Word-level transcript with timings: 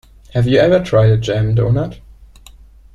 Have 0.33 0.47
you 0.47 0.57
ever 0.57 0.83
tried 0.83 1.11
a 1.11 1.17
Jam 1.19 1.53
Donut? 1.55 1.99